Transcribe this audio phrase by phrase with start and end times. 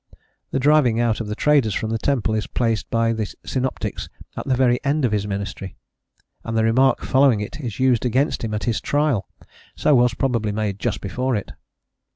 [0.49, 4.47] The driving out of the traders from the temple is placed by the synoptics at
[4.47, 5.75] the very end of his ministry,
[6.43, 9.29] and the remark following it is used against him at his trial:
[9.75, 11.51] so was probably made just before it.